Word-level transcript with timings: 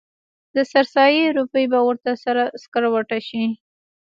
د 0.55 0.57
سر 0.71 0.85
سایې 0.93 1.23
روپۍ 1.37 1.65
به 1.71 1.79
ورته 1.87 2.11
سره 2.23 2.43
سکروټه 2.61 3.19
شي. 3.27 3.43